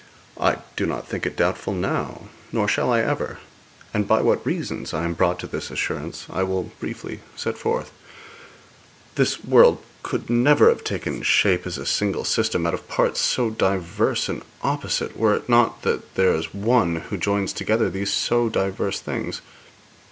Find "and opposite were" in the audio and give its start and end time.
14.27-15.35